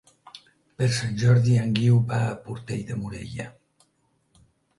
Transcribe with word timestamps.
Per 0.77 0.87
Sant 0.99 1.19
Jordi 1.23 1.53
en 1.65 1.75
Guiu 1.81 1.99
va 2.15 2.23
a 2.29 2.33
Portell 2.49 2.83
de 2.89 2.99
Morella. 3.03 3.47